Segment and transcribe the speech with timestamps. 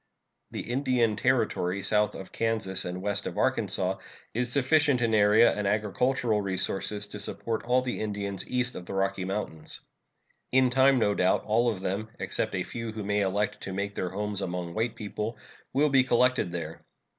[0.49, 3.99] The Indian Territory south of Kansas and west of Arkansas
[4.33, 8.95] is sufficient in area and agricultural resources to support all the Indians east of the
[8.95, 9.81] Rocky Mountains.
[10.51, 13.93] In time, no doubt, all of them, except a few who may elect to make
[13.93, 15.37] their homes among white people,
[15.71, 16.83] will be collected there.